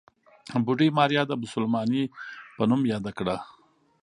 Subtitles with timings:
[0.65, 2.03] بوډۍ ماريا د بوسلمانې
[2.55, 3.37] په نوم ياده کړه.